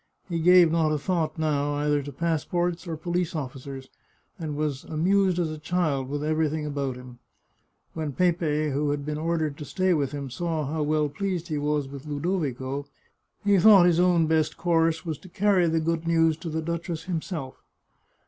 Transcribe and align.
He 0.27 0.39
gave 0.39 0.71
not 0.71 0.91
a 0.91 0.97
thought, 0.97 1.37
now, 1.37 1.75
either 1.75 2.01
to 2.01 2.11
passports 2.11 2.87
or 2.87 2.97
police 2.97 3.35
officers, 3.35 3.87
and 4.39 4.55
was 4.55 4.83
as 4.83 4.89
amused 4.89 5.37
as 5.37 5.51
a 5.51 5.59
child 5.59 6.09
with 6.09 6.23
everything 6.23 6.65
about 6.65 6.95
him. 6.95 7.19
When 7.93 8.11
Pepe, 8.13 8.71
who 8.71 8.89
had 8.89 9.05
been 9.05 9.19
ordered 9.19 9.57
to 9.59 9.63
stay 9.65 9.93
with 9.93 10.11
him, 10.11 10.31
saw 10.31 10.65
how 10.65 10.81
well 10.81 11.07
pleased 11.07 11.49
he 11.49 11.59
was 11.59 11.87
with 11.87 12.07
Ludovico, 12.07 12.87
he 13.45 13.59
thought 13.59 13.85
his 13.85 13.99
own 13.99 14.25
best 14.25 14.57
course 14.57 15.05
was 15.05 15.19
to 15.19 15.29
carry 15.29 15.67
the 15.67 15.79
good 15.79 16.07
news 16.07 16.35
to 16.37 16.49
219 16.49 16.49
The 16.49 16.49
Chartreuse 16.49 16.55
of 16.55 16.63
Parma 16.65 16.65
the 16.65 16.71
duchess 16.71 17.03
himself. 17.03 17.57